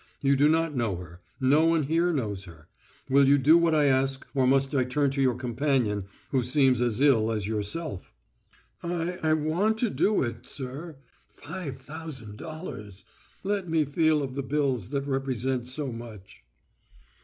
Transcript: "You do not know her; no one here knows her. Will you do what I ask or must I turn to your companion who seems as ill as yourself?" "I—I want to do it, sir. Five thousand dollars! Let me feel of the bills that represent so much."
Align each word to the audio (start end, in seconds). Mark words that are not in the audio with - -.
"You 0.19 0.35
do 0.35 0.49
not 0.49 0.75
know 0.75 0.95
her; 0.95 1.21
no 1.39 1.63
one 1.67 1.83
here 1.83 2.11
knows 2.11 2.45
her. 2.45 2.67
Will 3.07 3.27
you 3.27 3.37
do 3.37 3.55
what 3.55 3.75
I 3.75 3.85
ask 3.85 4.25
or 4.33 4.47
must 4.47 4.73
I 4.73 4.83
turn 4.83 5.11
to 5.11 5.21
your 5.21 5.35
companion 5.35 6.05
who 6.31 6.41
seems 6.41 6.81
as 6.81 6.99
ill 6.99 7.31
as 7.31 7.45
yourself?" 7.47 8.11
"I—I 8.81 9.33
want 9.33 9.77
to 9.77 9.91
do 9.91 10.23
it, 10.23 10.47
sir. 10.47 10.97
Five 11.29 11.77
thousand 11.77 12.37
dollars! 12.39 13.05
Let 13.43 13.69
me 13.69 13.85
feel 13.85 14.23
of 14.23 14.33
the 14.33 14.41
bills 14.41 14.89
that 14.89 15.05
represent 15.05 15.67
so 15.67 15.91
much." 15.91 16.43